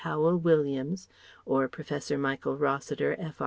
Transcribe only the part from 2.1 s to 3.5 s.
Michael Rossiter, F.